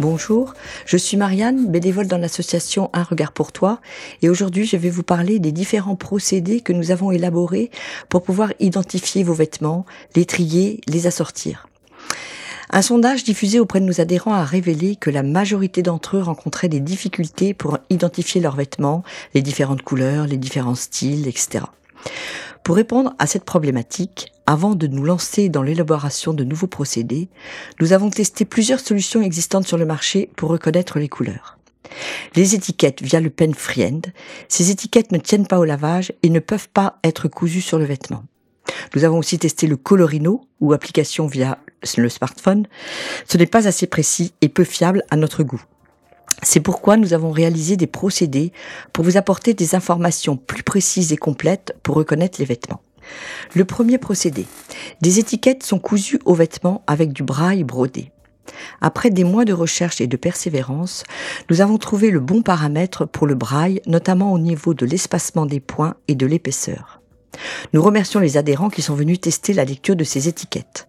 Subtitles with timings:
[0.00, 0.54] Bonjour,
[0.86, 3.80] je suis Marianne, bénévole dans l'association Un regard pour toi,
[4.22, 7.70] et aujourd'hui je vais vous parler des différents procédés que nous avons élaborés
[8.08, 9.86] pour pouvoir identifier vos vêtements,
[10.16, 11.68] les trier, les assortir.
[12.70, 16.68] Un sondage diffusé auprès de nos adhérents a révélé que la majorité d'entre eux rencontraient
[16.68, 21.66] des difficultés pour identifier leurs vêtements, les différentes couleurs, les différents styles, etc.
[22.64, 27.28] Pour répondre à cette problématique, avant de nous lancer dans l'élaboration de nouveaux procédés,
[27.78, 31.58] nous avons testé plusieurs solutions existantes sur le marché pour reconnaître les couleurs.
[32.34, 34.06] Les étiquettes via le pen friend,
[34.48, 37.84] ces étiquettes ne tiennent pas au lavage et ne peuvent pas être cousues sur le
[37.84, 38.24] vêtement.
[38.94, 41.58] Nous avons aussi testé le Colorino ou application via
[41.98, 42.66] le smartphone.
[43.28, 45.62] Ce n'est pas assez précis et peu fiable à notre goût.
[46.44, 48.52] C'est pourquoi nous avons réalisé des procédés
[48.92, 52.80] pour vous apporter des informations plus précises et complètes pour reconnaître les vêtements.
[53.54, 54.46] Le premier procédé.
[55.00, 58.10] Des étiquettes sont cousues aux vêtements avec du braille brodé.
[58.80, 61.04] Après des mois de recherche et de persévérance,
[61.50, 65.60] nous avons trouvé le bon paramètre pour le braille, notamment au niveau de l'espacement des
[65.60, 67.00] points et de l'épaisseur.
[67.72, 70.88] Nous remercions les adhérents qui sont venus tester la lecture de ces étiquettes.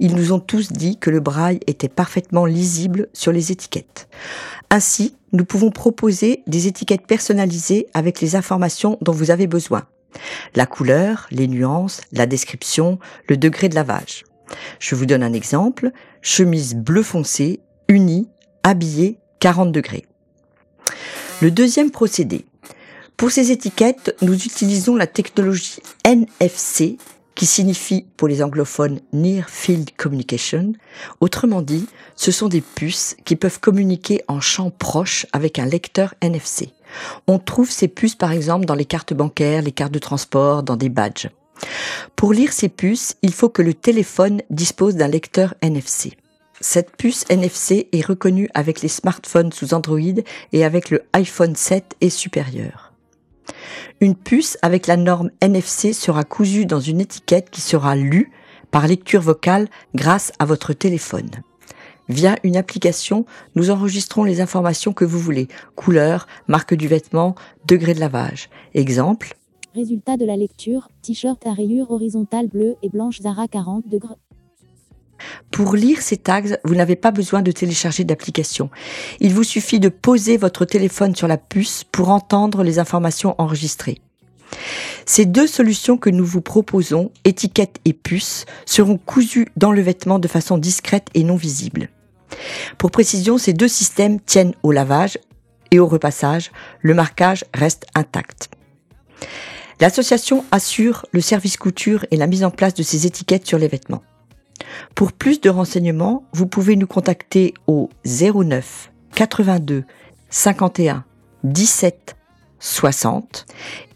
[0.00, 4.08] Ils nous ont tous dit que le braille était parfaitement lisible sur les étiquettes.
[4.70, 9.84] Ainsi, nous pouvons proposer des étiquettes personnalisées avec les informations dont vous avez besoin.
[10.54, 12.98] La couleur, les nuances, la description,
[13.28, 14.24] le degré de lavage.
[14.78, 15.90] Je vous donne un exemple.
[16.22, 18.28] Chemise bleu foncé, unie,
[18.62, 20.06] habillée, 40 degrés.
[21.40, 22.46] Le deuxième procédé.
[23.16, 26.98] Pour ces étiquettes, nous utilisons la technologie NFC
[27.34, 30.72] qui signifie pour les anglophones Near Field Communication.
[31.20, 36.14] Autrement dit, ce sont des puces qui peuvent communiquer en champ proche avec un lecteur
[36.20, 36.70] NFC.
[37.26, 40.76] On trouve ces puces par exemple dans les cartes bancaires, les cartes de transport, dans
[40.76, 41.28] des badges.
[42.16, 46.16] Pour lire ces puces, il faut que le téléphone dispose d'un lecteur NFC.
[46.60, 49.98] Cette puce NFC est reconnue avec les smartphones sous Android
[50.52, 52.83] et avec le iPhone 7 et supérieur.
[54.00, 58.30] Une puce avec la norme NFC sera cousue dans une étiquette qui sera lue
[58.70, 61.30] par lecture vocale grâce à votre téléphone.
[62.08, 63.24] Via une application,
[63.54, 65.48] nous enregistrons les informations que vous voulez.
[65.74, 67.34] Couleur, marque du vêtement,
[67.66, 68.50] degré de lavage.
[68.74, 69.36] Exemple.
[69.74, 74.14] Résultat de la lecture, t-shirt à rayures horizontales bleues et blanches Zara 40 degrés.
[75.50, 78.70] Pour lire ces tags, vous n'avez pas besoin de télécharger d'application.
[79.20, 84.00] Il vous suffit de poser votre téléphone sur la puce pour entendre les informations enregistrées.
[85.06, 90.18] Ces deux solutions que nous vous proposons, étiquette et puce, seront cousues dans le vêtement
[90.18, 91.88] de façon discrète et non visible.
[92.78, 95.18] Pour précision, ces deux systèmes tiennent au lavage
[95.70, 96.50] et au repassage.
[96.80, 98.50] Le marquage reste intact.
[99.80, 103.68] L'association assure le service couture et la mise en place de ces étiquettes sur les
[103.68, 104.02] vêtements.
[104.94, 109.84] Pour plus de renseignements, vous pouvez nous contacter au 09 82
[110.30, 111.04] 51
[111.44, 112.16] 17
[112.58, 113.46] 60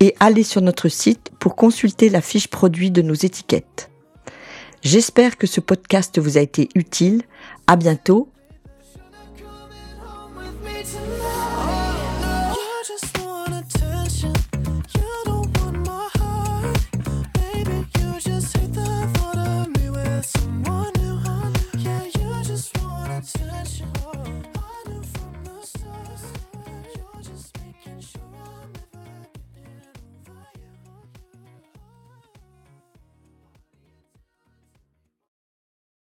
[0.00, 3.90] et aller sur notre site pour consulter la fiche produit de nos étiquettes.
[4.82, 7.22] J'espère que ce podcast vous a été utile.
[7.66, 8.28] À bientôt